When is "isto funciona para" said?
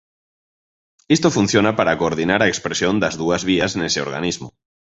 1.15-1.97